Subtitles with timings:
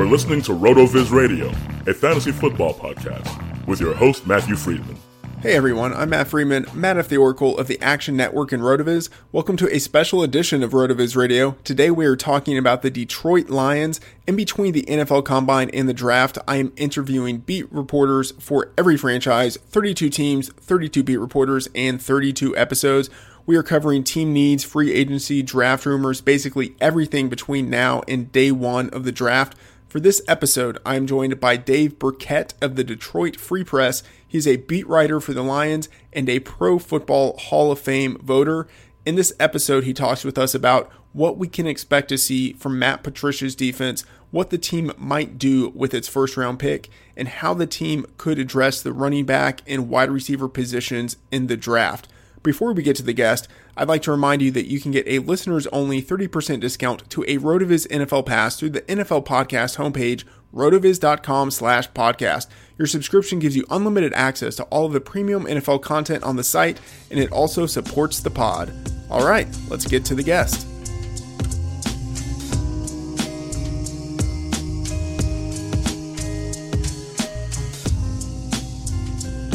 [0.00, 1.48] Are listening to RotoViz Radio,
[1.86, 4.96] a fantasy football podcast, with your host, Matthew Freedman.
[5.42, 9.10] Hey everyone, I'm Matt Freedman, Matt of the Oracle of the Action Network and Rotoviz.
[9.30, 11.54] Welcome to a special edition of Rotoviz Radio.
[11.64, 14.00] Today we are talking about the Detroit Lions.
[14.26, 18.96] In between the NFL Combine and the draft, I am interviewing beat reporters for every
[18.96, 23.10] franchise 32 teams, 32 beat reporters, and 32 episodes.
[23.44, 28.50] We are covering team needs, free agency, draft rumors, basically everything between now and day
[28.50, 29.56] one of the draft.
[29.90, 34.04] For this episode, I am joined by Dave Birkett of the Detroit Free Press.
[34.24, 38.68] He's a beat writer for the Lions and a Pro Football Hall of Fame voter.
[39.04, 42.78] In this episode, he talks with us about what we can expect to see from
[42.78, 47.52] Matt Patricia's defense, what the team might do with its first round pick, and how
[47.52, 52.06] the team could address the running back and wide receiver positions in the draft.
[52.44, 53.48] Before we get to the guest,
[53.80, 57.22] I'd like to remind you that you can get a listeners only 30% discount to
[57.22, 60.24] a RotoViz NFL pass through the NFL podcast homepage,
[60.54, 62.48] rotoviz.com slash podcast.
[62.76, 66.44] Your subscription gives you unlimited access to all of the premium NFL content on the
[66.44, 66.78] site,
[67.10, 68.70] and it also supports the pod.
[69.08, 70.69] All right, let's get to the guest.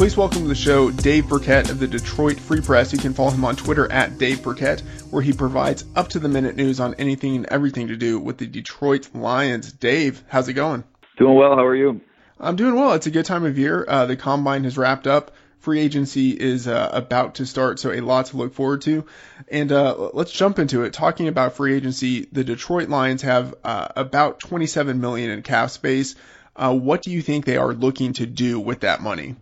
[0.06, 2.92] Please welcome to the show Dave Birkett of the Detroit Free Press.
[2.92, 4.78] You can follow him on Twitter at Dave Birkett,
[5.10, 8.38] where he provides up to the minute news on anything and everything to do with
[8.38, 9.72] the Detroit Lions.
[9.72, 10.84] Dave, how's it going?
[11.18, 11.56] Doing well.
[11.56, 12.02] How are you?
[12.38, 12.92] I'm doing well.
[12.92, 13.84] It's a good time of year.
[13.88, 15.32] Uh, the combine has wrapped up.
[15.58, 19.06] Free agency is uh, about to start, so a lot to look forward to.
[19.50, 20.92] And uh, let's jump into it.
[20.92, 26.14] Talking about free agency, the Detroit Lions have uh, about 27 million in cap space.
[26.54, 29.34] Uh, what do you think they are looking to do with that money?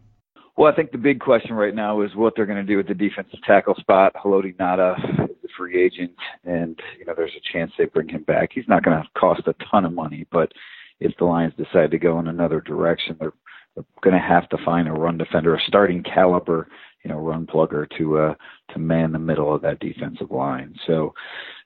[0.57, 2.87] Well, I think the big question right now is what they're going to do with
[2.87, 4.13] the defensive tackle spot.
[4.15, 6.13] Haloti Ngata is a free agent,
[6.45, 8.51] and you know there's a chance they bring him back.
[8.55, 10.53] He's not going to cost a ton of money, but
[11.01, 13.33] if the Lions decide to go in another direction, they're,
[13.75, 16.69] they're going to have to find a run defender, a starting caliber,
[17.03, 18.35] you know, run plugger to uh,
[18.75, 20.75] to man the middle of that defensive line.
[20.87, 21.15] So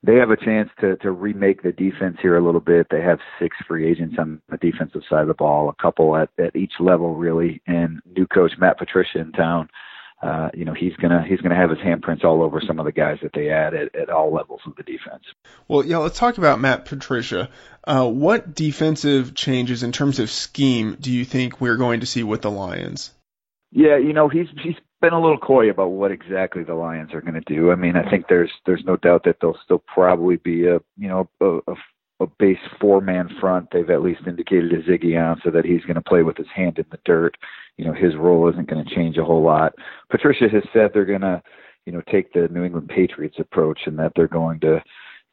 [0.02, 2.86] they have a chance to to remake the defense here a little bit.
[2.90, 6.30] They have six free agents on the defensive side of the ball, a couple at
[6.38, 9.68] at each level really, and new coach Matt Patricia in town.
[10.20, 12.92] Uh, you know he's gonna he's gonna have his handprints all over some of the
[12.92, 15.22] guys that they add at, at all levels of the defense.
[15.68, 17.50] Well, yeah, let's talk about Matt Patricia.
[17.84, 22.24] Uh, what defensive changes in terms of scheme do you think we're going to see
[22.24, 23.12] with the Lions?
[23.70, 27.20] Yeah, you know he's he's been a little coy about what exactly the Lions are
[27.20, 27.70] going to do.
[27.70, 31.08] I mean, I think there's there's no doubt that they'll still probably be a you
[31.08, 31.74] know a, a,
[32.20, 33.68] a base four man front.
[33.72, 36.78] They've at least indicated to Ziggy Ansah that he's going to play with his hand
[36.78, 37.36] in the dirt.
[37.76, 39.74] You know, his role isn't going to change a whole lot.
[40.10, 41.42] Patricia has said they're going to
[41.86, 44.82] you know take the New England Patriots approach and that they're going to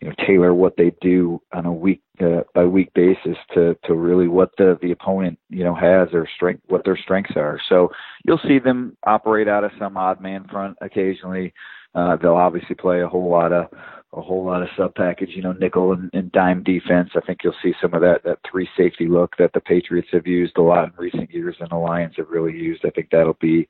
[0.02, 3.94] you know tailor what they do on a week uh, by week basis to to
[3.94, 7.60] really what the the opponent you know has or strength what their strengths are.
[7.70, 7.90] So
[8.26, 11.54] you'll see them operate out of some odd man front occasionally.
[11.94, 13.68] Uh, they'll obviously play a whole lot of
[14.14, 17.10] a whole lot of sub package, you know, nickel and, and dime defense.
[17.16, 20.26] I think you'll see some of that that three safety look that the Patriots have
[20.26, 22.86] used a lot in recent years and the Lions have really used.
[22.86, 23.68] I think that'll be,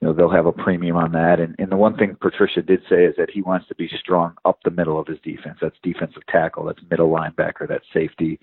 [0.00, 1.40] you know, they'll have a premium on that.
[1.40, 4.34] And, and the one thing Patricia did say is that he wants to be strong
[4.44, 5.58] up the middle of his defense.
[5.60, 8.38] That's defensive tackle, that's middle linebacker, that's safety.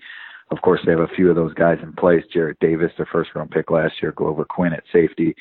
[0.50, 2.22] Of course, they have a few of those guys in place.
[2.34, 5.34] Jarrad Davis, their first round pick last year, Glover Quin at safety.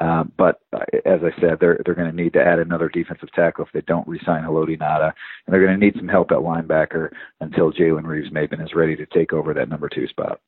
[0.00, 3.32] Um, but uh, as I said, they're they're going to need to add another defensive
[3.32, 5.12] tackle if they don't re-sign Haloti Ngata,
[5.46, 7.10] and they're going to need some help at linebacker
[7.40, 10.40] until Jalen Reeves-Maybin is ready to take over that number two spot.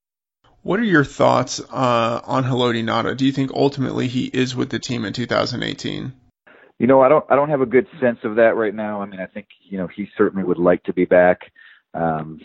[0.62, 3.16] What are your thoughts uh, on Haloti Ngata?
[3.16, 6.12] Do you think ultimately he is with the team in 2018?
[6.78, 9.02] You know, I don't I don't have a good sense of that right now.
[9.02, 11.50] I mean, I think you know he certainly would like to be back.
[11.92, 12.40] Um,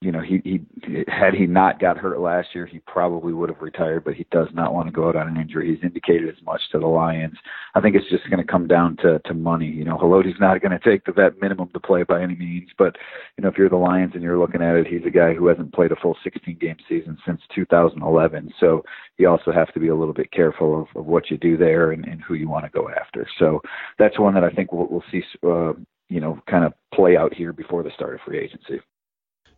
[0.00, 0.60] you know, he, he
[1.08, 4.48] had he not got hurt last year, he probably would have retired, but he does
[4.52, 5.74] not want to go out on an injury.
[5.74, 7.36] He's indicated as much to the Lions.
[7.74, 9.66] I think it's just going to come down to to money.
[9.66, 12.68] You know, Haloti's not going to take the vet minimum to play by any means,
[12.76, 12.96] but
[13.38, 15.46] you know, if you're the Lions and you're looking at it, he's a guy who
[15.46, 18.52] hasn't played a full 16 game season since 2011.
[18.60, 18.84] So
[19.16, 21.92] you also have to be a little bit careful of, of what you do there
[21.92, 23.26] and, and who you want to go after.
[23.38, 23.62] So
[23.98, 25.22] that's one that I think we'll, we'll see.
[25.42, 25.72] Uh,
[26.10, 28.78] you know, kind of play out here before the start of free agency.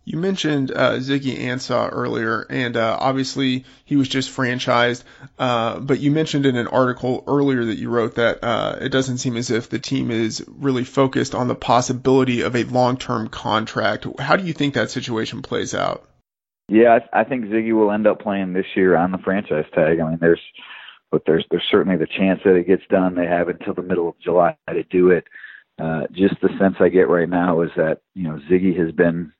[0.06, 5.02] You mentioned uh, Ziggy Ansah earlier, and uh, obviously he was just franchised.
[5.36, 9.18] Uh, but you mentioned in an article earlier that you wrote that uh, it doesn't
[9.18, 14.06] seem as if the team is really focused on the possibility of a long-term contract.
[14.20, 16.08] How do you think that situation plays out?
[16.68, 19.98] Yeah, I, I think Ziggy will end up playing this year on the franchise tag.
[19.98, 20.40] I mean, there's,
[21.10, 23.16] but there's there's certainly the chance that it gets done.
[23.16, 25.24] They have until the middle of July to do it.
[25.80, 29.32] Uh, just the sense I get right now is that you know Ziggy has been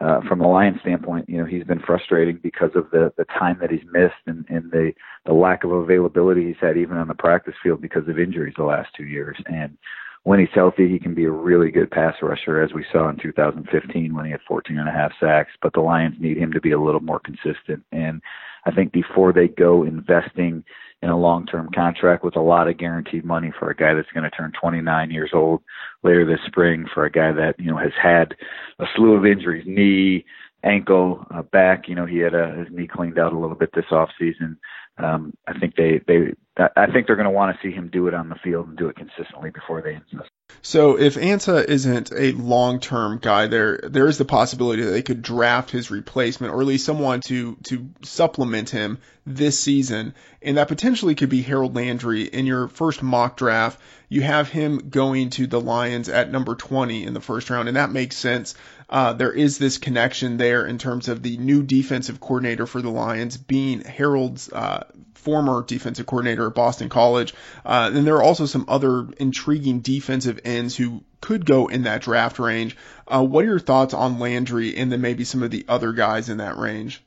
[0.00, 3.58] uh, from a Lions standpoint, you know, he's been frustrating because of the the time
[3.60, 4.92] that he's missed and, and the
[5.26, 8.64] the lack of availability he's had even on the practice field because of injuries the
[8.64, 9.36] last two years.
[9.46, 9.76] And
[10.22, 13.16] when he's healthy, he can be a really good pass rusher, as we saw in
[13.16, 15.52] 2015 when he had 14 and a half sacks.
[15.62, 17.82] But the Lions need him to be a little more consistent.
[17.90, 18.20] And
[18.66, 20.64] I think before they go investing
[21.02, 24.28] in a long-term contract with a lot of guaranteed money for a guy that's going
[24.28, 25.62] to turn 29 years old
[26.02, 28.34] later this spring, for a guy that you know has had
[28.78, 30.24] a slew of injuries, knee,
[30.62, 31.88] ankle, uh, back.
[31.88, 34.58] You know, he had a, his knee cleaned out a little bit this off season.
[34.98, 38.08] Um, I think they they I think they're going to want to see him do
[38.08, 40.30] it on the field and do it consistently before they invest.
[40.62, 45.22] So if Ansah isn't a long-term guy, there there is the possibility that they could
[45.22, 50.66] draft his replacement, or at least someone to to supplement him this season, and that
[50.66, 52.22] potentially could be Harold Landry.
[52.22, 57.04] In your first mock draft, you have him going to the Lions at number 20
[57.04, 58.54] in the first round, and that makes sense.
[58.90, 62.90] Uh, there is this connection there in terms of the new defensive coordinator for the
[62.90, 67.34] Lions being Harold's uh, former defensive coordinator at Boston College.
[67.64, 72.02] Uh, and there are also some other intriguing defensive ends who could go in that
[72.02, 72.76] draft range.
[73.06, 76.28] Uh, what are your thoughts on Landry and then maybe some of the other guys
[76.28, 77.02] in that range?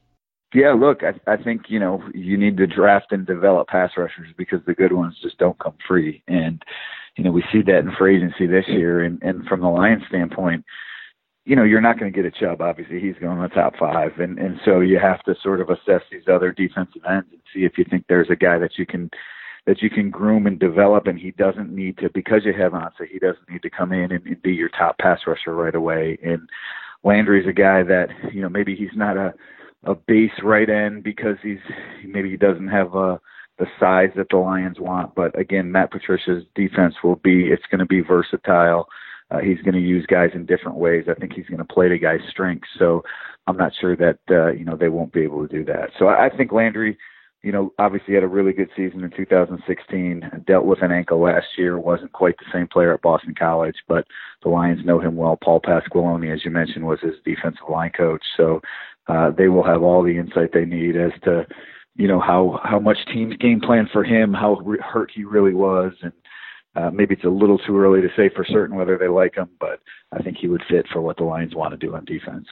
[0.53, 4.27] Yeah, look, I, I think you know you need to draft and develop pass rushers
[4.37, 6.61] because the good ones just don't come free, and
[7.15, 9.01] you know we see that in free agency this year.
[9.01, 10.65] And, and from the Lions standpoint,
[11.45, 12.61] you know, you're not going to get a Chubb.
[12.61, 15.69] Obviously, he's going in the top five, and and so you have to sort of
[15.69, 18.85] assess these other defensive ends and see if you think there's a guy that you
[18.85, 19.09] can
[19.65, 23.07] that you can groom and develop, and he doesn't need to because you have Ansah.
[23.11, 26.17] He doesn't need to come in and, and be your top pass rusher right away.
[26.23, 26.47] And
[27.03, 29.33] Landry's a guy that you know maybe he's not a
[29.83, 31.59] a base right end because he's
[32.05, 33.17] maybe he doesn't have a uh,
[33.57, 35.13] the size that the Lions want.
[35.13, 38.87] But again, Matt Patricia's defense will be it's going to be versatile.
[39.31, 41.05] Uh, he's going to use guys in different ways.
[41.09, 42.67] I think he's going to play to guys' strengths.
[42.77, 43.03] So
[43.47, 45.91] I'm not sure that uh, you know they won't be able to do that.
[45.97, 46.97] So I, I think Landry,
[47.41, 50.43] you know, obviously had a really good season in 2016.
[50.45, 51.79] Dealt with an ankle last year.
[51.79, 54.05] wasn't quite the same player at Boston College, but
[54.43, 55.37] the Lions know him well.
[55.41, 58.23] Paul Pasqualoni, as you mentioned, was his defensive line coach.
[58.37, 58.61] So
[59.07, 61.47] uh, they will have all the insight they need as to
[61.95, 65.53] you know how how much teams game plan for him, how re- hurt he really
[65.53, 66.13] was, and
[66.75, 69.49] uh, maybe it's a little too early to say for certain whether they like him,
[69.59, 69.79] but
[70.11, 72.47] I think he would fit for what the Lions want to do on defense.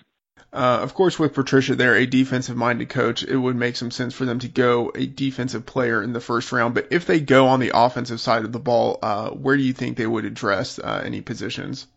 [0.52, 4.16] Uh, of course, with Patricia there, a defensive minded coach, it would make some sense
[4.16, 6.74] for them to go a defensive player in the first round.
[6.74, 9.74] But if they go on the offensive side of the ball, uh, where do you
[9.74, 11.88] think they would address uh, any positions?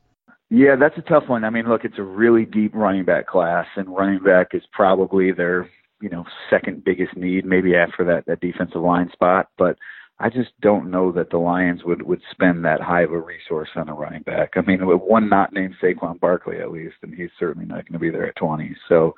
[0.50, 1.44] Yeah, that's a tough one.
[1.44, 5.32] I mean, look, it's a really deep running back class, and running back is probably
[5.32, 5.70] their
[6.02, 9.48] you know second biggest need, maybe after that that defensive line spot.
[9.56, 9.78] But
[10.18, 13.70] I just don't know that the Lions would would spend that high of a resource
[13.74, 14.52] on a running back.
[14.56, 17.98] I mean, one not named Saquon Barkley at least, and he's certainly not going to
[17.98, 18.76] be there at 20.
[18.88, 19.14] So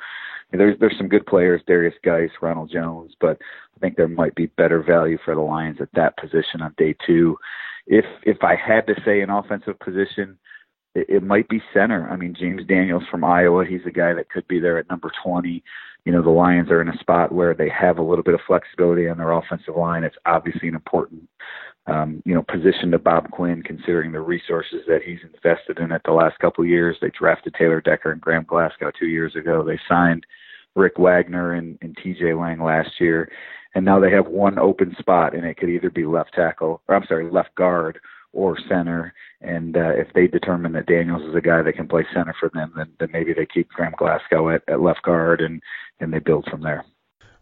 [0.53, 3.39] there's there's some good players, Darius Guice, Ronald Jones, but
[3.77, 6.95] I think there might be better value for the Lions at that position on day
[7.07, 7.37] two.
[7.87, 10.39] If if I had to say an offensive position,
[10.95, 12.09] it, it might be center.
[12.09, 15.11] I mean, James Daniels from Iowa, he's a guy that could be there at number
[15.25, 15.63] 20
[16.05, 18.41] you know, the Lions are in a spot where they have a little bit of
[18.47, 20.05] flexibility on their offensive line.
[20.05, 21.29] It's obviously an important,
[21.87, 26.03] um, you know, position to Bob Quinn, considering the resources that he's invested in it
[26.05, 26.97] the last couple of years.
[27.01, 29.65] They drafted Taylor Decker and Graham Glasgow two years ago.
[29.65, 30.27] They signed
[30.75, 33.31] Rick Wagner and, and TJ Lang last year.
[33.75, 36.95] And now they have one open spot, and it could either be left tackle, or
[36.95, 37.99] I'm sorry, left guard
[38.35, 39.15] or center.
[39.41, 42.51] And uh, if they determine that Daniels is a guy that can play center for
[42.53, 45.63] them, then, then maybe they keep Graham Glasgow at, at left guard and,
[46.01, 46.85] and they build from there.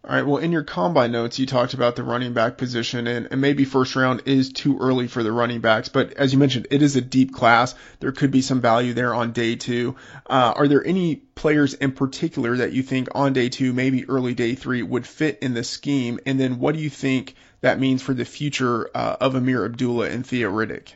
[0.04, 0.26] All right.
[0.26, 3.64] Well, in your combine notes, you talked about the running back position, and, and, maybe
[3.64, 5.88] first round is too early for the running backs.
[5.88, 7.76] But as you mentioned, it is a deep class.
[8.00, 9.94] There could be some value there on day two.
[10.28, 14.34] Uh, are there any players in particular that you think on day two, maybe early
[14.34, 16.18] day three, would fit in the scheme?
[16.26, 20.08] And then what do you think that means for the future uh, of Ameer Abdullah
[20.08, 20.94] and Theo Riddick?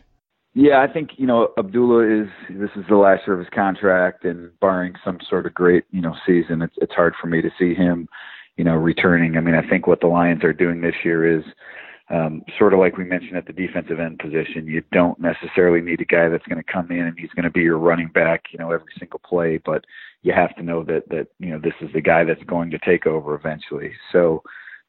[0.52, 4.25] Yeah, I think you know Abdullah is this is the last year of his contract,
[4.25, 7.50] and barring some sort of great you know season, it's it's hard for me to
[7.58, 8.08] see him,
[8.56, 9.36] you know, returning.
[9.36, 11.44] I mean, I think what the Lions are doing this year is
[12.08, 14.66] um, sort of like we mentioned at the defensive end position.
[14.66, 17.50] You don't necessarily need a guy that's going to come in and he's going to
[17.50, 19.84] be your running back, you know, every single play, but
[20.22, 22.78] you have to know that that you know this is the guy that's going to
[22.78, 23.92] take over eventually.
[24.12, 24.42] So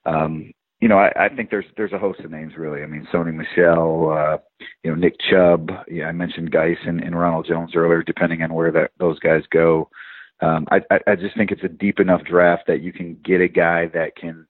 [0.06, 2.84] um, you know, I, I think there's there's a host of names really.
[2.84, 4.38] I mean, Sony Michel, uh,
[4.84, 5.70] you know, Nick Chubb.
[5.88, 8.04] Yeah, I mentioned Guice and, and Ronald Jones earlier.
[8.04, 9.90] Depending on where that those guys go,
[10.42, 13.48] um, I, I just think it's a deep enough draft that you can get a
[13.48, 14.46] guy that can,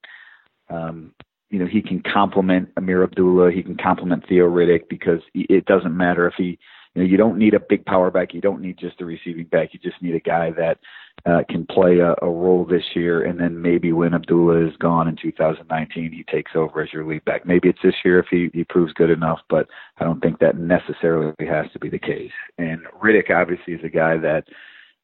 [0.68, 1.12] um,
[1.50, 3.52] you know, he can complement Ameer Abdullah.
[3.52, 6.58] He can complement Theo Riddick because it doesn't matter if he
[6.94, 8.34] you know, you don't need a big power back.
[8.34, 9.68] You don't need just a receiving back.
[9.72, 10.78] You just need a guy that
[11.26, 15.08] uh, can play a, a role this year, and then maybe when Abdullah is gone
[15.08, 17.46] in 2019, he takes over as your lead back.
[17.46, 19.68] Maybe it's this year if he, he proves good enough, but
[19.98, 22.32] I don't think that necessarily has to be the case.
[22.56, 24.44] And Riddick obviously is a guy that,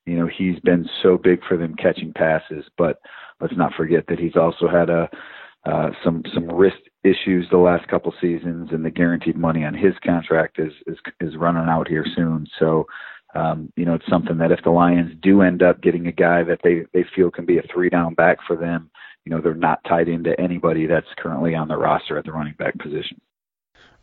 [0.07, 3.01] you know, he's been so big for them catching passes, but
[3.41, 5.09] let's not forget that he's also had a
[5.65, 9.95] uh, some some wrist issues the last couple seasons, and the guaranteed money on his
[10.05, 12.47] contract is is is running out here soon.
[12.59, 12.87] So,
[13.35, 16.43] um, you know, it's something that if the Lions do end up getting a guy
[16.43, 18.91] that they they feel can be a three down back for them,
[19.25, 22.55] you know, they're not tied into anybody that's currently on the roster at the running
[22.59, 23.19] back position.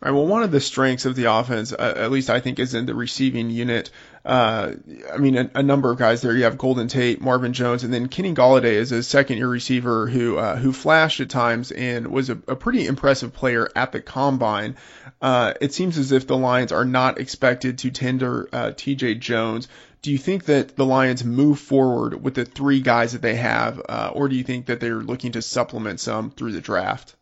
[0.02, 0.10] Right.
[0.10, 2.86] Well, one of the strengths of the offense, uh, at least I think, is in
[2.86, 3.90] the receiving unit.
[4.24, 4.72] Uh,
[5.12, 6.36] I mean, a, a, number of guys there.
[6.36, 10.38] You have Golden Tate, Marvin Jones, and then Kenny Golladay is a second-year receiver who
[10.38, 14.74] uh, who flashed at times and was a, a pretty impressive player at the combine.
[15.20, 19.16] Uh, it seems as if the Lions are not expected to tender uh, T.J.
[19.16, 19.68] Jones.
[20.02, 23.80] Do you think that the Lions move forward with the three guys that they have,
[23.88, 27.14] uh, or do you think that they're looking to supplement some through the draft?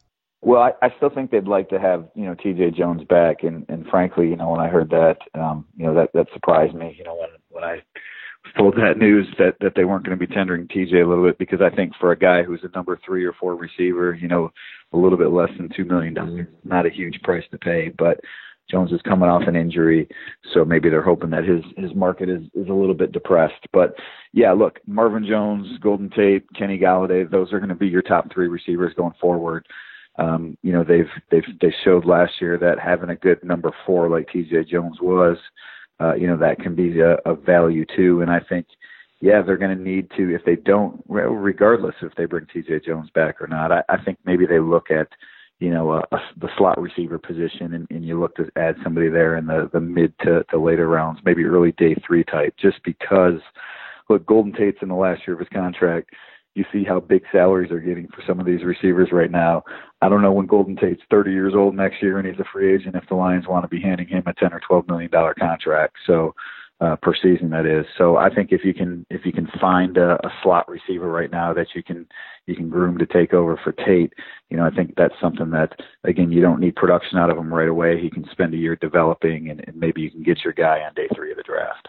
[0.42, 2.70] Well, I, I still think they'd like to have you know T.J.
[2.70, 6.12] Jones back, and and frankly, you know, when I heard that, um, you know, that
[6.14, 6.94] that surprised me.
[6.96, 7.74] You know, when when I
[8.44, 11.00] was told that news that that they weren't going to be tendering T.J.
[11.00, 13.54] a little bit because I think for a guy who's a number three or four
[13.54, 14.50] receiver, you know,
[14.94, 18.20] a little bit less than two million dollars, not a huge price to pay, but.
[18.70, 20.06] Jones is coming off an injury,
[20.54, 23.66] so maybe they're hoping that his his market is is a little bit depressed.
[23.72, 23.94] But
[24.32, 28.32] yeah, look, Marvin Jones, Golden Tate, Kenny Golladay, those are going to be your top
[28.32, 29.66] three receivers going forward.
[30.18, 34.08] Um, you know, they've they've they showed last year that having a good number four
[34.08, 35.36] like TJ Jones was,
[36.00, 38.20] uh, you know, that can be a, a value too.
[38.20, 38.66] And I think,
[39.20, 43.08] yeah, they're going to need to if they don't, regardless if they bring TJ Jones
[43.14, 43.72] back or not.
[43.72, 45.08] I, I think maybe they look at
[45.60, 49.36] you know, uh, the slot receiver position, and, and you look to add somebody there
[49.36, 53.40] in the the mid to, to later rounds, maybe early day three type, just because.
[54.08, 56.10] Look, Golden Tate's in the last year of his contract
[56.54, 59.62] you see how big salaries are getting for some of these receivers right now.
[60.02, 62.74] I don't know when Golden Tate's 30 years old next year and he's a free
[62.74, 65.34] agent if the Lions want to be handing him a 10 or 12 million dollar
[65.34, 65.96] contract.
[66.06, 66.34] So
[66.80, 67.84] uh, per season that is.
[67.98, 71.30] So I think if you can if you can find a, a slot receiver right
[71.30, 72.06] now that you can
[72.46, 74.14] you can groom to take over for Tate,
[74.48, 77.52] you know I think that's something that again you don't need production out of him
[77.52, 78.00] right away.
[78.00, 80.94] He can spend a year developing and, and maybe you can get your guy on
[80.94, 81.88] day three of the draft.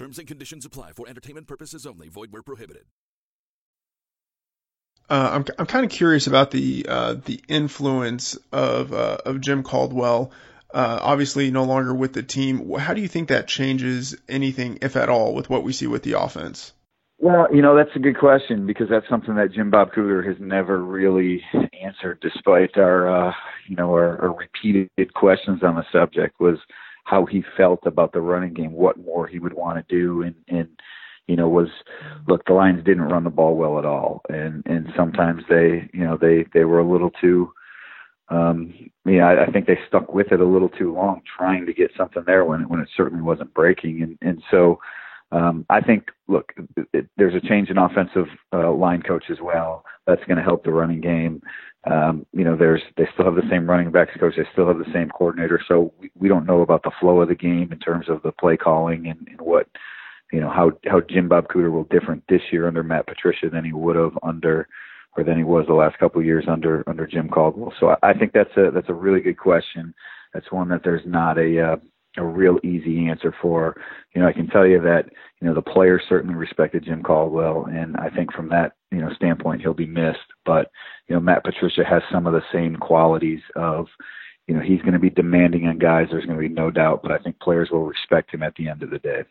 [0.00, 2.08] Terms and conditions apply for entertainment purposes only.
[2.08, 2.84] Void where prohibited.
[5.10, 9.62] Uh, I'm I'm kind of curious about the uh, the influence of uh, of Jim
[9.62, 10.32] Caldwell.
[10.72, 12.78] Uh, obviously, no longer with the team.
[12.78, 16.02] How do you think that changes anything, if at all, with what we see with
[16.02, 16.72] the offense?
[17.18, 20.38] Well, you know that's a good question because that's something that Jim Bob Cooter has
[20.40, 21.42] never really
[21.84, 23.32] answered, despite our uh,
[23.68, 26.40] you know our, our repeated questions on the subject.
[26.40, 26.56] Was
[27.10, 30.34] how he felt about the running game, what more he would want to do, and
[30.48, 30.68] and
[31.26, 31.68] you know was
[32.28, 36.04] look the Lions didn't run the ball well at all, and and sometimes they you
[36.04, 37.52] know they they were a little too.
[38.28, 38.72] Um,
[39.04, 41.90] yeah, I, I think they stuck with it a little too long, trying to get
[41.96, 44.78] something there when it, when it certainly wasn't breaking, and and so
[45.32, 49.38] um, I think, look, it, it, there's a change in offensive uh, line coach as
[49.40, 49.84] well.
[50.06, 51.42] That's going to help the running game.
[51.90, 54.34] Um, you know, there's they still have the same running backs coach.
[54.36, 55.60] They still have the same coordinator.
[55.66, 58.32] So we, we don't know about the flow of the game in terms of the
[58.32, 59.66] play calling and, and what,
[60.32, 63.64] you know, how how Jim Bob Cooter will different this year under Matt Patricia than
[63.64, 64.68] he would have under
[65.16, 67.72] or than he was the last couple of years under under Jim Caldwell.
[67.80, 69.94] So I, I think that's a that's a really good question.
[70.34, 71.76] That's one that there's not a uh,
[72.20, 73.80] a real easy answer for.
[74.14, 75.06] You know, I can tell you that
[75.40, 79.12] you know the players certainly respected Jim Caldwell, and I think from that you know
[79.14, 80.18] standpoint he'll be missed.
[80.44, 80.70] But
[81.08, 83.86] you know, Matt Patricia has some of the same qualities of
[84.46, 86.08] you know he's going to be demanding on guys.
[86.10, 88.68] There's going to be no doubt, but I think players will respect him at the
[88.68, 89.24] end of the day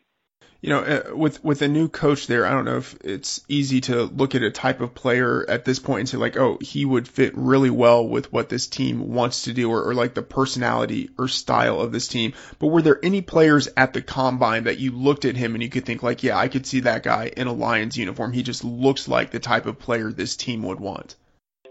[0.61, 3.79] you know, uh, with with a new coach there, I don't know if it's easy
[3.81, 6.83] to look at a type of player at this point and say like, oh, he
[6.83, 10.21] would fit really well with what this team wants to do, or, or like the
[10.21, 12.33] personality or style of this team.
[12.59, 15.69] But were there any players at the combine that you looked at him and you
[15.69, 18.33] could think like, yeah, I could see that guy in a Lions uniform.
[18.33, 21.15] He just looks like the type of player this team would want.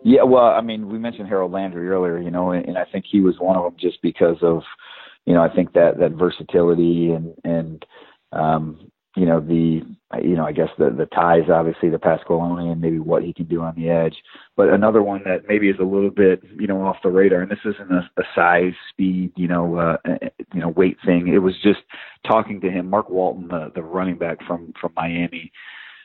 [0.03, 3.05] Yeah, well, I mean, we mentioned Harold Landry earlier, you know, and, and I think
[3.11, 4.63] he was one of them just because of,
[5.27, 7.85] you know, I think that that versatility and and
[8.33, 9.83] um, you know the
[10.23, 13.47] you know I guess the the ties obviously the Pasqualoni and maybe what he can
[13.47, 14.17] do on the edge.
[14.57, 17.51] But another one that maybe is a little bit you know off the radar, and
[17.51, 19.97] this isn't a, a size, speed, you know, uh,
[20.55, 21.29] you know weight thing.
[21.29, 21.81] It was just
[22.27, 25.51] talking to him, Mark Walton, the the running back from from Miami.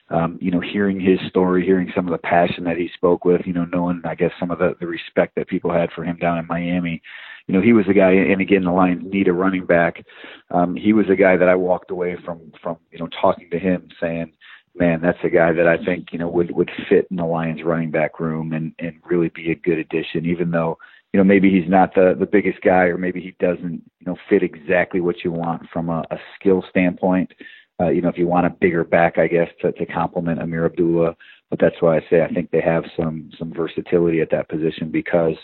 [0.10, 3.42] Um, you know, hearing his story, hearing some of the passion that he spoke with,
[3.46, 6.18] you know, knowing I guess some of the the respect that people had for him
[6.18, 7.02] down in Miami
[7.48, 10.04] you know, he was a guy, and again, the Lions need a running back.
[10.52, 13.60] Um, he was a guy that I walked away from, from, you know, talking to
[13.60, 14.32] him saying,
[14.76, 17.62] man, that's a guy that I think, you know, would, would fit in the Lions
[17.64, 20.78] running back room and, and really be a good addition, even though,
[21.12, 24.16] you know, maybe he's not the, the biggest guy or maybe he doesn't, you know,
[24.30, 27.32] fit exactly what you want from a, a skill standpoint.
[27.80, 30.66] Uh, you know, if you want a bigger back, I guess, to, to complement Ameer
[30.66, 31.16] Abdullah.
[31.50, 34.90] But that's why I say I think they have some some versatility at that position
[34.90, 35.36] because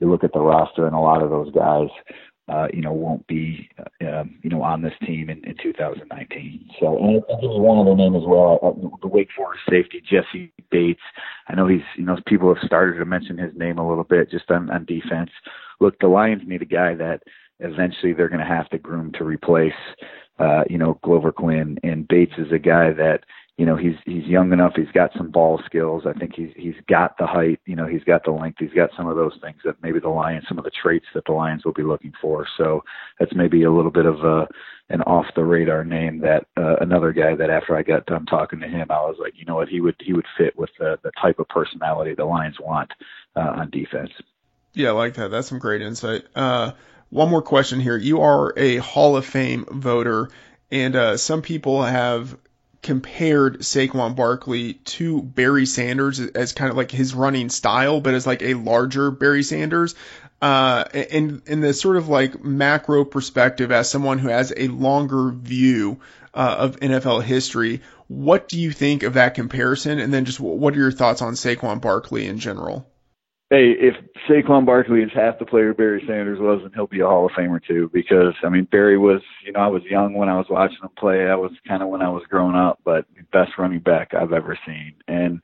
[0.00, 1.88] you look at the roster, and a lot of those guys,
[2.48, 6.68] uh, you know, won't be, uh, um, you know, on this team in, in 2019.
[6.80, 11.00] So, and I one other name as well, uh, the Wake Forest safety Jessie Bates.
[11.48, 14.30] I know he's, you know, people have started to mention his name a little bit
[14.30, 15.30] just on, on defense.
[15.80, 17.22] Look, the Lions need a guy that
[17.60, 19.72] eventually they're going to have to groom to replace,
[20.38, 23.20] uh, you know, Glover Quin, and Bates is a guy that
[23.58, 24.72] you know he's he's young enough.
[24.74, 26.04] He's got some ball skills.
[26.06, 28.58] I think he's he's got the height you know he's got the length.
[28.58, 31.26] He's got some of those things that maybe the lions some of the traits that
[31.26, 32.46] the lions will be looking for.
[32.56, 32.82] So
[33.18, 34.48] that's maybe a little bit of a
[34.88, 38.60] an off the radar name that uh, another guy that after i got done talking
[38.60, 39.68] to him i was like you know what?
[39.68, 42.90] He would he would fit with the the type of personality the lions want
[43.36, 44.10] uh, on defense.
[44.72, 45.30] Yeah i like that.
[45.30, 46.24] That's some great insight.
[46.34, 46.72] Uh
[47.10, 47.98] one more question here.
[47.98, 50.30] You are a hall of fame voter
[50.70, 52.34] and uh, some people have
[52.82, 58.26] compared Saquon Barkley to Barry Sanders as kind of like his running style, but as
[58.26, 59.94] like a larger Barry Sanders.
[60.42, 65.30] uh, in in the sort of like macro perspective, as someone who has a longer
[65.30, 66.00] view
[66.34, 69.98] uh, of NFL history, what do you think of that comparison?
[70.00, 72.88] And then just what are your thoughts on Saquon Barkley in general?
[73.52, 73.94] Hey, if
[74.26, 77.32] Saquon Barkley is half the player Barry Sanders was, then he'll be a Hall of
[77.32, 77.90] Famer too.
[77.92, 80.88] Because I mean, Barry was, you know, I was young when I was watching him
[80.96, 81.28] play.
[81.28, 84.58] I was kind of when I was growing up, but best running back I've ever
[84.66, 84.94] seen.
[85.06, 85.42] And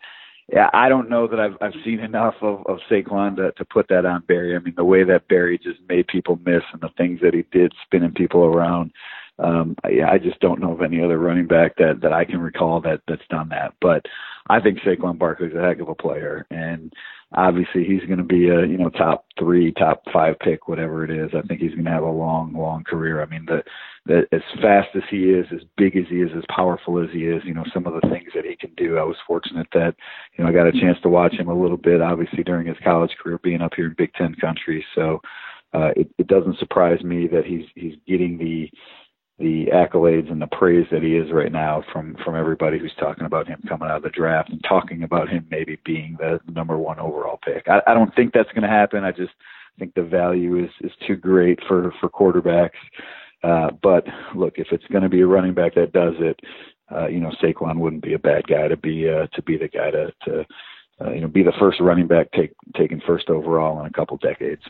[0.51, 3.89] yeah, I don't know that I've I've seen enough of of Saquon to to put
[3.89, 4.57] that on Barry.
[4.57, 7.45] I mean, the way that Barry just made people miss and the things that he
[7.53, 8.91] did, spinning people around.
[9.39, 12.41] Um, I, I just don't know of any other running back that that I can
[12.41, 13.75] recall that that's done that.
[13.83, 14.07] But
[14.49, 16.91] I think Saquon Barkley's a heck of a player, and
[17.35, 21.11] obviously he's going to be a you know top three, top five pick, whatever it
[21.11, 21.31] is.
[21.35, 23.23] I think he's going to have a long, long career.
[23.23, 23.63] I mean, the,
[24.07, 27.25] the as fast as he is, as big as he is, as powerful as he
[27.25, 28.99] is, you know, some of the things that he can do.
[28.99, 29.95] I was fortunate that
[30.37, 32.79] you know I got a chance to watch him a little bit, obviously during his
[32.83, 34.85] college career, being up here in Big Ten country.
[34.95, 35.21] So
[35.75, 38.71] uh, it, it doesn't surprise me that he's he's getting the
[39.39, 43.25] the accolades and the praise that he is right now from from everybody who's talking
[43.25, 46.77] about him coming out of the draft and talking about him maybe being the number
[46.77, 47.69] one overall pick.
[47.69, 49.05] I, I don't think that's going to happen.
[49.05, 49.33] I just
[49.79, 52.71] think the value is is too great for for quarterbacks.
[53.45, 56.41] Uh, but look, if it's going to be a running back that does it,
[56.95, 59.69] uh, you know, Saquon wouldn't be a bad guy to be uh, to be the
[59.69, 60.47] guy to to
[61.01, 64.17] uh, you know be the first running back take taken first overall in a couple
[64.17, 64.63] decades.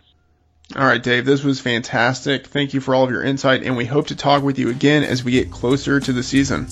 [0.76, 2.48] All right, Dave, this was fantastic.
[2.48, 5.02] Thank you for all of your insight, and we hope to talk with you again
[5.02, 6.68] as we get closer to the season.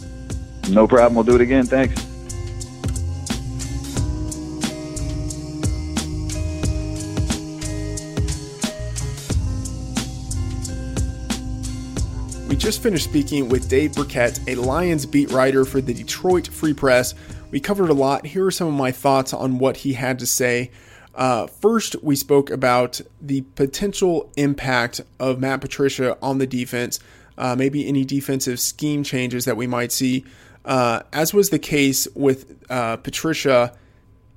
[0.68, 1.14] No problem.
[1.14, 1.64] We'll do it again.
[1.64, 2.04] Thanks.
[12.48, 16.74] We just finished speaking with Dave Birkett, a Lions beat writer for the Detroit Free
[16.74, 17.14] Press.
[17.50, 18.26] We covered a lot.
[18.26, 20.70] Here are some of my thoughts on what he had to say
[21.16, 27.00] uh, first, we spoke about the potential impact of Matt Patricia on the defense,
[27.38, 30.24] uh, maybe any defensive scheme changes that we might see.
[30.66, 33.74] Uh, as was the case with uh, Patricia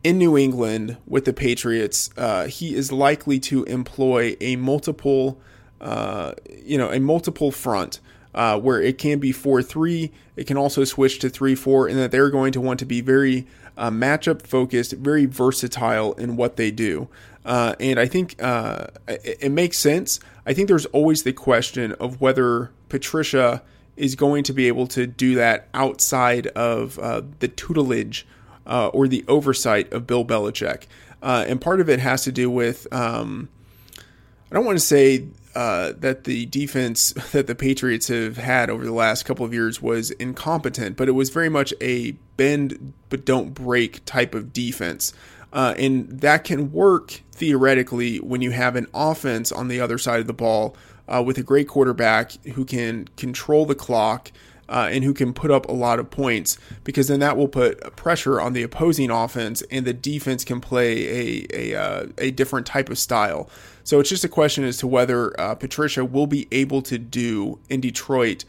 [0.05, 5.41] in New England with the Patriots, uh, he is likely to employ a multiple,
[5.81, 6.31] uh,
[6.63, 7.99] you know, a multiple front.
[8.31, 12.11] where it can be 4 3, it can also switch to 3 4, and that
[12.11, 13.45] they're going to want to be very
[13.79, 17.07] uh, matchup focused, very versatile in what they do.
[17.45, 20.19] Uh, and I think uh, it, it, makes sense.
[20.45, 23.63] I think there's always the question of whether Patricia
[23.95, 28.27] is going to be able to do that outside of uh, the tutelage
[28.67, 30.83] uh, or the oversight of Bill Belichick.
[31.23, 33.47] Uh, and part of it has to do with, um,
[33.97, 38.85] I don't want to say uh, that the defense that the Patriots have had over
[38.85, 43.25] the last couple of years was incompetent, but it was very much a bend but
[43.25, 45.13] don't break type of defense.
[45.51, 50.19] Uh, and that can work theoretically when you have an offense on the other side
[50.19, 50.75] of the ball
[51.07, 54.31] uh, with a great quarterback who can control the clock
[54.69, 57.95] uh, and who can put up a lot of points because then that will put
[57.95, 62.65] pressure on the opposing offense and the defense can play a a, uh, a different
[62.65, 63.49] type of style.
[63.83, 67.59] So it's just a question as to whether uh, Patricia will be able to do
[67.69, 68.45] in Detroit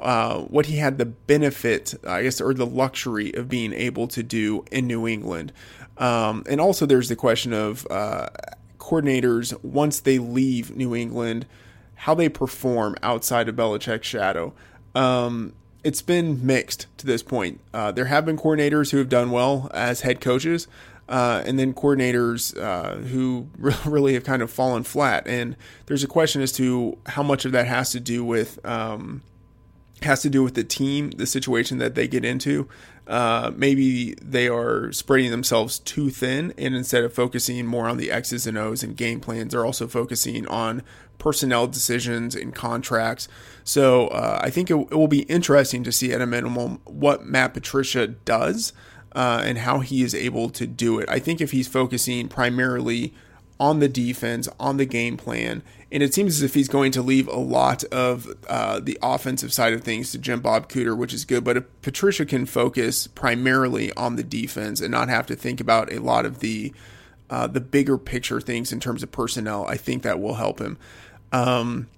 [0.00, 4.22] uh, what he had the benefit, I guess, or the luxury of being able to
[4.22, 5.52] do in New England.
[5.98, 8.30] Um, and also, there's the question of uh,
[8.78, 11.46] coordinators once they leave New England,
[11.94, 14.54] how they perform outside of Belichick's shadow.
[14.94, 17.60] Um, it's been mixed to this point.
[17.72, 20.66] Uh, there have been coordinators who have done well as head coaches,
[21.08, 23.48] uh, and then coordinators uh, who
[23.84, 25.26] really have kind of fallen flat.
[25.26, 29.22] And there's a question as to how much of that has to do with um,
[30.02, 32.68] has to do with the team, the situation that they get into.
[33.10, 38.08] Uh, maybe they are spreading themselves too thin, and instead of focusing more on the
[38.08, 40.84] X's and O's and game plans, they're also focusing on
[41.18, 43.26] personnel decisions and contracts.
[43.64, 47.26] So uh, I think it, it, will be interesting to see at a minimum what
[47.26, 48.72] Matt Patricia does
[49.12, 51.08] uh, and how he is able to do it.
[51.08, 53.12] I think if he's focusing primarily
[53.58, 55.62] on the defense, on the game plan.
[55.92, 59.52] And it seems as if he's going to leave a lot of uh, the offensive
[59.52, 61.42] side of things to Jim Bob Cooter, which is good.
[61.42, 65.92] But if Patricia can focus primarily on the defense and not have to think about
[65.92, 66.72] a lot of the
[67.28, 70.78] uh, the bigger picture things in terms of personnel, I think that will help him.
[71.32, 71.88] Um,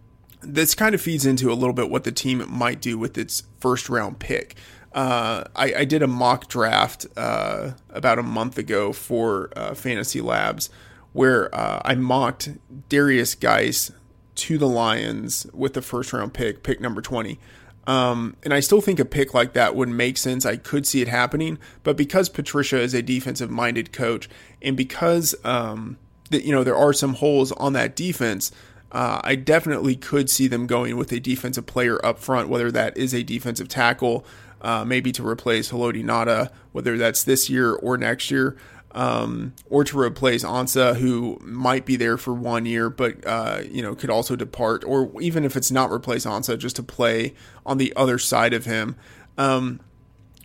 [0.42, 3.44] this kind of feeds into a little bit what the team might do with its
[3.58, 4.56] first round pick.
[4.94, 10.20] Uh, I, I, did a mock draft uh, about a month ago for uh, Fantasy
[10.20, 10.68] Labs
[11.12, 12.50] where uh, I mocked
[12.88, 13.90] Darius Guice
[14.34, 17.38] to the Lions with the first round pick, pick number 20.
[17.86, 20.46] Um, and I still think a pick like that would make sense.
[20.46, 21.58] I could see it happening.
[21.82, 24.28] But because Patricia is a defensive minded coach
[24.62, 25.98] and because um,
[26.32, 28.50] that you know there are some holes on that defense.
[28.90, 32.94] Uh, I definitely could see them going with a defensive player up front, whether that
[32.94, 34.26] is a defensive tackle,
[34.60, 38.54] uh, maybe to replace Haloti Ngata, whether that's this year or next year,
[38.92, 43.82] um, or to replace Ansah, who might be there for one year, but uh, you
[43.82, 47.78] know could also depart, or even if it's not replace Ansah, just to play on
[47.78, 48.96] the other side of him.
[49.38, 49.80] Um,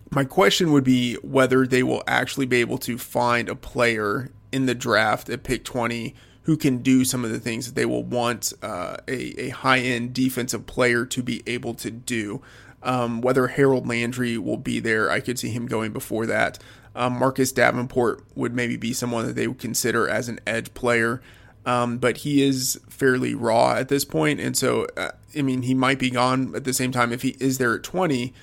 [0.10, 4.66] my question would be whether they will actually be able to find a player in
[4.66, 8.04] the draft at pick 20 who can do some of the things that they will
[8.04, 12.42] want uh, a, a high end defensive player to be able to do.
[12.84, 16.58] Um, whether Harold Landry will be there, I could see him going before that.
[16.98, 21.22] Um, Marcus Davenport would maybe be someone that they would consider as an edge player.
[21.66, 25.74] Um, but he is fairly raw at this point, and so uh, I mean he
[25.74, 27.12] might be gone at the same time.
[27.12, 28.34] If he is there at twenty,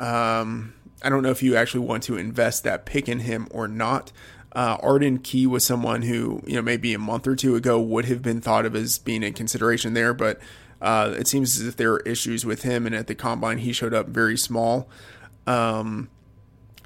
[0.00, 3.68] um, I don't know if you actually want to invest that pick in him or
[3.68, 4.10] not.
[4.52, 8.06] Uh, Arden Key was someone who, you know, maybe a month or two ago would
[8.06, 10.40] have been thought of as being in consideration there, but
[10.82, 13.72] uh, it seems as if there are issues with him, and at the combine he
[13.72, 14.88] showed up very small.
[15.46, 16.08] Um,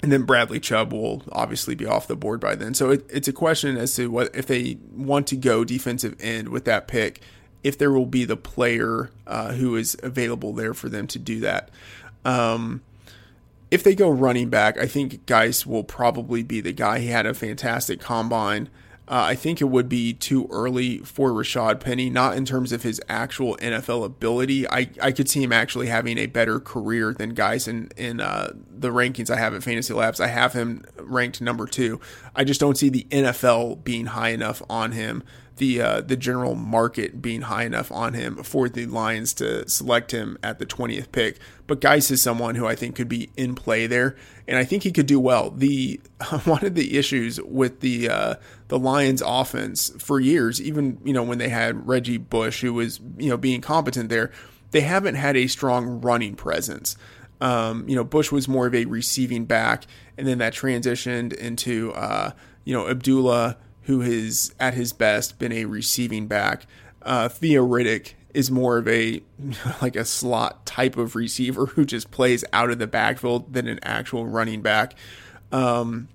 [0.02, 2.74] and then Bradley Chubb will obviously be off the board by then.
[2.74, 6.48] So it, it's a question as to what if they want to go defensive end
[6.48, 7.20] with that pick,
[7.62, 11.40] if there will be the player uh, who is available there for them to do
[11.40, 11.70] that.
[12.24, 12.82] Um,
[13.70, 16.98] if they go running back, I think Guice will probably be the guy.
[16.98, 18.68] He had a fantastic combine.
[19.11, 22.85] Uh, I think it would be too early for Rashad Penny, not in terms of
[22.85, 24.68] his actual NFL ability.
[24.68, 28.53] I, I could see him actually having a better career than guys in, in uh,
[28.70, 30.20] the rankings I have at Fantasy Labs.
[30.20, 32.01] I have him ranked number two.
[32.34, 35.22] I just don't see the NFL being high enough on him
[35.60, 40.10] the uh, the general market being high enough on him for the Lions to select
[40.10, 41.38] him at the 20th pick.
[41.68, 44.16] But Guice is someone who I think could be in play there,
[44.48, 45.50] and I think he could do well.
[45.50, 46.00] The
[46.44, 48.34] one of the issues with the uh,
[48.68, 52.98] the Lions offense for years, even you know when they had Reggie Bush, who was
[53.18, 54.32] you know being competent there,
[54.70, 56.96] they haven't had a strong running presence.
[57.40, 59.85] Um, you know, Bush was more of a receiving back,
[60.18, 62.33] and then that transitioned into uh,
[62.64, 66.66] you know Abdullah who has at his best been a receiving back.
[67.03, 69.22] Uh, Theo Riddick is more of a
[69.83, 73.81] like a slot type of receiver who just plays out of the backfield than an
[73.83, 74.94] actual running back.
[75.50, 76.09] Um,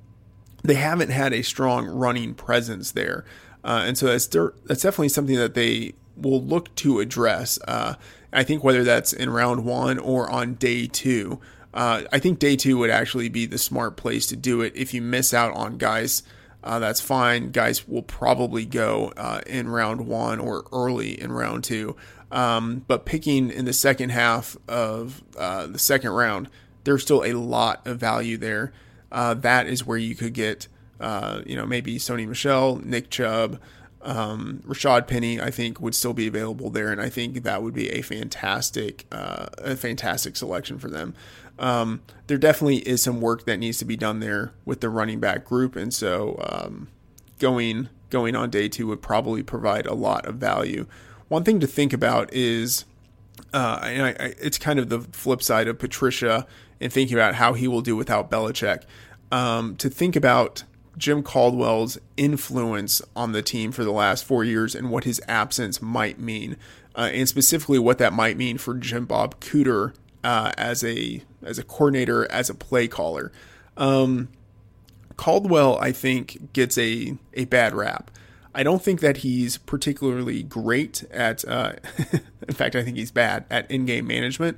[0.63, 3.25] they haven't had a strong running presence there,
[3.63, 7.59] uh, and so that's that's definitely something that they will look to address.
[7.67, 7.95] Uh,
[8.35, 11.39] I think whether that's in round one or on day two.
[11.73, 14.93] Uh, I think day two would actually be the smart place to do it if
[14.93, 16.23] you miss out on guys
[16.65, 17.51] uh, that's fine.
[17.51, 21.95] Guys will probably go uh, in round one or early in round two.
[22.31, 26.49] Um, but picking in the second half of uh, the second round,
[26.83, 28.73] there's still a lot of value there.
[29.11, 30.67] Uh, that is where you could get,
[30.99, 33.59] uh, you know, maybe Sony Michel, Nick Chubb,
[34.05, 35.41] um, Rashad Penny.
[35.41, 39.05] I think would still be available there, and I think that would be a fantastic,
[39.11, 41.13] uh, a fantastic selection for them
[41.57, 45.19] um, there definitely is some work that needs to be done there with the running
[45.19, 46.87] back group, and so um,
[47.39, 50.85] going going on day two would probably provide a lot of value.
[51.27, 52.85] One thing to think about is,
[53.53, 56.45] uh, and I, I, it's kind of the flip side of Patricia
[56.79, 58.83] and thinking about how he will do without Belichick.
[59.31, 60.63] Um, to think about
[60.97, 65.81] Jim Caldwell's influence on the team for the last four years and what his absence
[65.81, 66.57] might mean,
[66.95, 71.59] uh, and specifically what that might mean for Jim Bob Cooter uh, as a as
[71.59, 73.31] a coordinator, as a play caller.
[73.77, 74.29] Um,
[75.17, 78.11] Caldwell, I think, gets a a bad rap.
[78.53, 81.45] I don't think that he's particularly great at.
[81.45, 81.73] Uh,
[82.47, 84.57] in fact, I think he's bad at in-game management.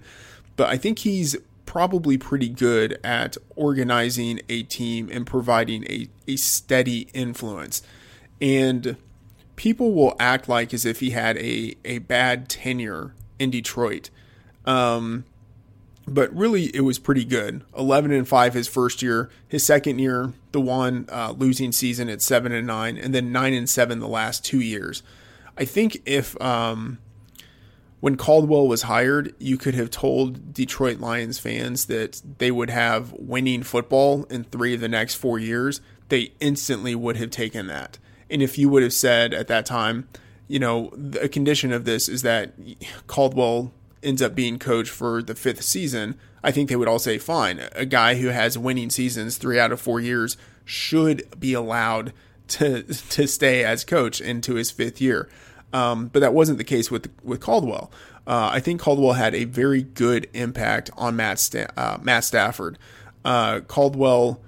[0.55, 1.35] But I think he's
[1.77, 7.83] probably pretty good at organizing a team and providing a, a steady influence.
[8.41, 8.97] And
[9.57, 14.09] people will act like as if he had a, a bad tenure in Detroit.
[14.65, 15.25] Um,
[16.07, 17.63] but really it was pretty good.
[17.77, 22.23] 11 and 5 his first year, his second year the one uh, losing season at
[22.23, 25.03] 7 and 9 and then 9 and 7 the last 2 years.
[25.55, 26.97] I think if um,
[27.99, 33.11] when Caldwell was hired, you could have told Detroit Lions fans that they would have
[33.13, 37.97] winning football in 3 of the next 4 years, they instantly would have taken that.
[38.29, 40.07] And if you would have said at that time,
[40.47, 42.53] you know, the condition of this is that
[43.07, 43.71] Caldwell
[44.03, 47.61] ends up being coach for the fifth season, I think they would all say, fine,
[47.73, 52.13] a guy who has winning seasons three out of four years should be allowed
[52.47, 55.27] to to stay as coach into his fifth year.
[55.73, 57.91] Um, but that wasn't the case with with Caldwell.
[58.25, 62.77] Uh, I think Caldwell had a very good impact on Matt Sta- uh, Matt Stafford.
[63.23, 64.41] Uh, Caldwell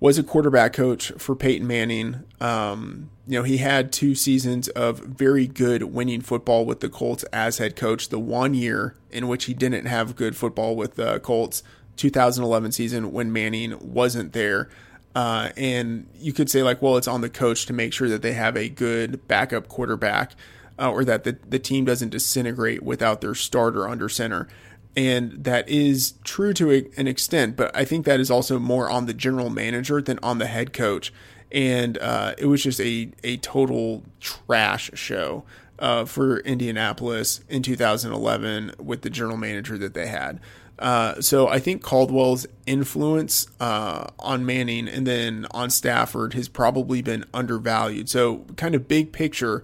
[0.00, 2.24] was a quarterback coach for Peyton Manning.
[2.40, 7.24] Um, you know, he had two seasons of very good winning football with the Colts
[7.24, 8.10] as head coach.
[8.10, 11.62] The one year in which he didn't have good football with the Colts,
[11.96, 14.68] 2011 season when Manning wasn't there.
[15.14, 18.22] Uh, and you could say like, well, it's on the coach to make sure that
[18.22, 20.32] they have a good backup quarterback,
[20.78, 24.48] uh, or that the the team doesn't disintegrate without their starter under center.
[24.96, 28.88] And that is true to a, an extent, but I think that is also more
[28.88, 31.12] on the general manager than on the head coach.
[31.50, 35.44] And uh, it was just a a total trash show
[35.78, 40.40] uh, for Indianapolis in 2011 with the general manager that they had.
[40.78, 47.00] Uh, so I think Caldwell's influence uh, on Manning and then on Stafford has probably
[47.00, 48.08] been undervalued.
[48.08, 49.62] So, kind of big picture,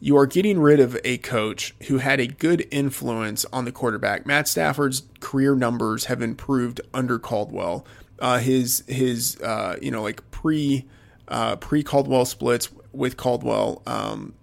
[0.00, 4.26] you are getting rid of a coach who had a good influence on the quarterback.
[4.26, 7.84] Matt Stafford's career numbers have improved under Caldwell.
[8.18, 10.86] Uh, his his uh, you know like pre
[11.28, 14.34] uh, pre Caldwell splits with Caldwell, um,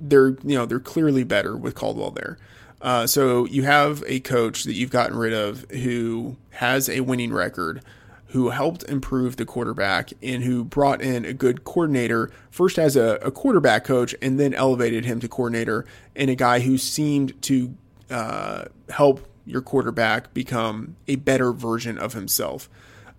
[0.00, 2.38] they're you know they're clearly better with Caldwell there.
[2.82, 7.32] Uh, so you have a coach that you've gotten rid of who has a winning
[7.32, 7.80] record,
[8.28, 13.18] who helped improve the quarterback, and who brought in a good coordinator first as a,
[13.22, 17.72] a quarterback coach and then elevated him to coordinator, and a guy who seemed to
[18.10, 22.68] uh, help your quarterback become a better version of himself.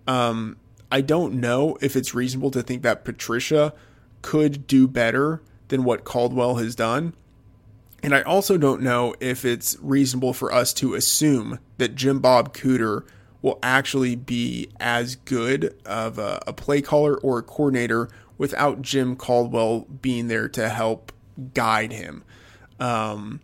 [0.06, 0.56] Um,
[0.92, 3.72] I don't know if it's reasonable to think that Patricia
[4.20, 7.14] could do better than what Caldwell has done.
[8.04, 12.54] And I also don't know if it's reasonable for us to assume that Jim Bob
[12.54, 13.02] Cooter
[13.40, 19.16] will actually be as good of a, a, play caller or a coordinator without Jim
[19.16, 21.12] Caldwell being there to help
[21.54, 22.24] guide him.
[22.78, 23.40] Um,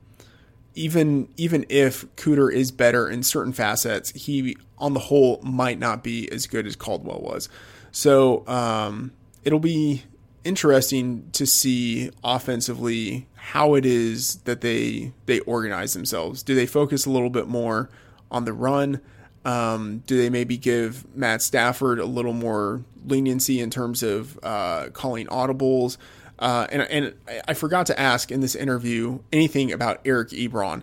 [0.74, 6.04] even even if Cooter is better in certain facets, he on the whole might not
[6.04, 7.48] be as good as Caldwell was.
[7.92, 10.02] So um, it'll be
[10.44, 16.44] interesting to see offensively how it is that they they organize themselves.
[16.44, 17.90] Do they focus a little bit more
[18.30, 19.00] on the run?
[19.44, 24.90] Um, do they maybe give Matt Stafford a little more leniency in terms of uh,
[24.92, 25.96] calling audibles?
[26.38, 27.14] Uh, and and
[27.48, 30.82] I forgot to ask in this interview anything about Eric Ebron,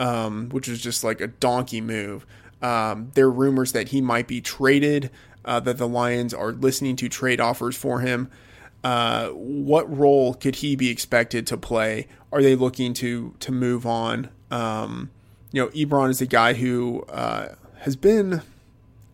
[0.00, 2.26] um, which was just like a donkey move.
[2.60, 5.10] Um, there are rumors that he might be traded,
[5.44, 8.28] uh, that the Lions are listening to trade offers for him.
[8.84, 12.06] Uh, what role could he be expected to play?
[12.32, 14.30] Are they looking to to move on?
[14.50, 15.10] Um,
[15.52, 18.42] you know, Ebron is a guy who uh, has been,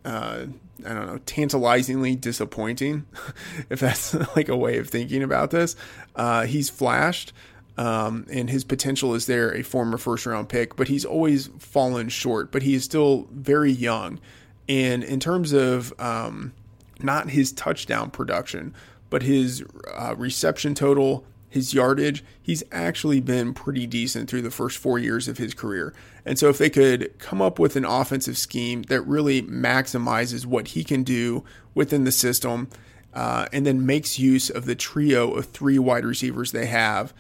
[0.05, 0.47] uh,
[0.85, 3.07] I don't know, tantalizingly disappointing,
[3.71, 5.77] if that's like a way of thinking about this.
[6.17, 7.33] Uh, he's flashed,
[7.79, 12.09] um, and his potential is there, a former first round pick, but he's always fallen
[12.09, 12.53] short.
[12.53, 14.21] But he is still very young,
[14.69, 16.53] and in terms of um,
[17.01, 18.75] not his touchdown production
[19.15, 19.63] but his
[19.95, 25.29] uh, reception total, his yardage, he's actually been pretty decent through the first four years
[25.29, 25.95] of his career.
[26.27, 30.67] And so, if they could come up with an offensive scheme that really maximizes what
[30.67, 31.45] he can do
[31.77, 32.69] within the system,
[33.13, 37.15] uh, and then makes use of the trio of three wide receivers they have,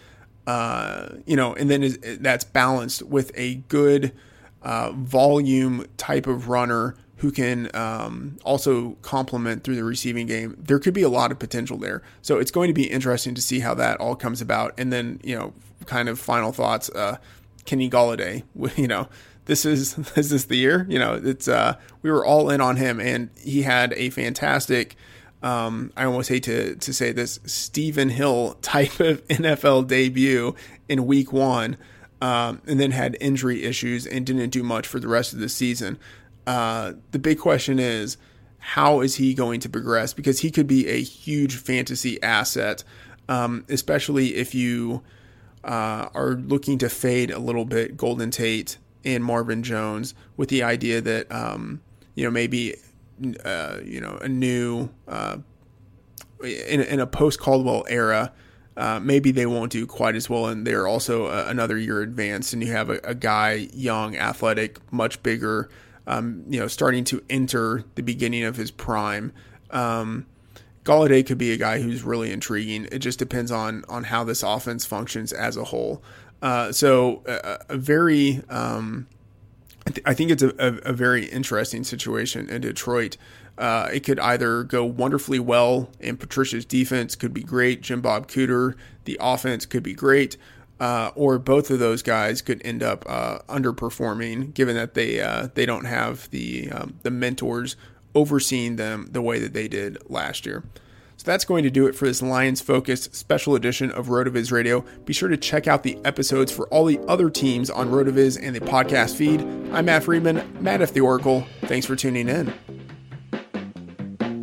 [0.49, 4.11] uh, you know, and then is, that's balanced with a good
[4.63, 10.55] uh, volume type of runner who can um, also complement through the receiving game.
[10.59, 12.03] There could be a lot of potential there.
[12.21, 14.75] So it's going to be interesting to see how that all comes about.
[14.77, 15.55] And then, you know,
[15.87, 16.91] kind of final thoughts.
[16.91, 17.17] Uh,
[17.65, 18.43] Kenny Golladay,
[18.77, 19.09] you know,
[19.47, 20.85] this is this is the year.
[20.87, 24.95] You know, it's uh, we were all in on him, and he had a fantastic.
[25.43, 30.55] Um, I almost hate to to say this Stephen Hill type of NFL debut
[30.91, 31.79] in Week One,
[32.21, 35.49] um, and then had injury issues and didn't do much for the rest of the
[35.49, 35.99] season.
[36.47, 38.17] Uh, the big question is
[38.59, 40.15] how is he going to progress?
[40.15, 42.83] Because he could be a huge fantasy asset,
[43.29, 45.03] um, especially if you
[45.63, 50.63] uh, are looking to fade a little bit Golden Tate and Marvin Jones with the
[50.63, 51.83] idea that um,
[52.15, 52.75] you know maybe
[53.45, 55.37] uh, you know a new uh,
[56.43, 58.33] in, in a post Caldwell era.
[58.77, 62.53] Uh, maybe they won't do quite as well, and they're also uh, another year advanced.
[62.53, 65.69] And you have a, a guy, young, athletic, much bigger,
[66.07, 69.33] um, you know, starting to enter the beginning of his prime.
[69.71, 70.27] Um,
[70.85, 72.87] Golladay could be a guy who's really intriguing.
[72.93, 76.03] It just depends on on how this offense functions as a whole.
[76.43, 79.07] Uh, so a, a very, um,
[79.87, 83.17] I, th- I, think it's a, a, a, very interesting situation in Detroit.
[83.57, 87.81] Uh, it could either go wonderfully well, and Patricia's defense could be great.
[87.81, 88.75] Jim Bob Cooter,
[89.07, 90.37] the offense could be great,
[90.85, 95.49] uh, or both of those guys could end up uh, underperforming, given that they uh,
[95.55, 97.75] they don't have the um, the mentors
[98.15, 100.63] overseeing them the way that they did last year.
[101.17, 104.85] So that's going to do it for this Lions focused special edition of RotoViz Radio.
[105.07, 108.55] Be sure to check out the episodes for all the other teams on RotoViz and
[108.55, 109.41] the podcast feed.
[109.73, 110.93] I'm Matt Freedman, Matt F.
[110.93, 111.47] the Oracle.
[111.63, 112.53] Thanks for tuning in.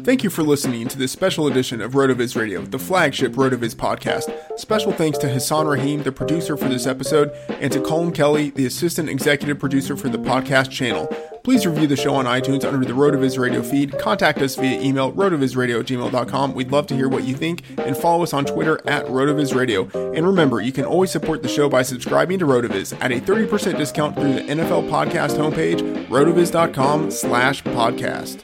[0.03, 4.59] Thank you for listening to this special edition of RotoViz Radio, the flagship RotoViz podcast.
[4.59, 8.65] Special thanks to Hassan Rahim, the producer for this episode, and to Colin Kelly, the
[8.65, 11.05] assistant executive producer for the podcast channel.
[11.43, 13.97] Please review the show on iTunes under the RotoViz Radio feed.
[13.99, 16.53] Contact us via email, rotovizradio at gmail.com.
[16.53, 19.87] We'd love to hear what you think, and follow us on Twitter at RotoViz Radio.
[20.13, 23.77] And remember, you can always support the show by subscribing to RotoViz at a 30%
[23.77, 28.43] discount through the NFL podcast homepage, rotoviz.com slash podcast.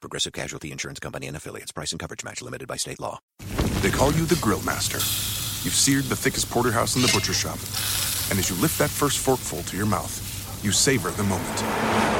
[0.00, 1.72] Progressive Casualty Insurance Company and affiliates.
[1.72, 3.18] Price and coverage match limited by state law.
[3.82, 4.98] They call you the Grill Master.
[5.64, 7.58] You've seared the thickest porterhouse in the butcher shop.
[8.30, 12.19] And as you lift that first forkful to your mouth, you savor the moment.